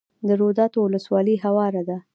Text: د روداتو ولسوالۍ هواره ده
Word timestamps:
د 0.27 0.29
روداتو 0.41 0.77
ولسوالۍ 0.81 1.35
هواره 1.45 1.83
ده 1.89 1.97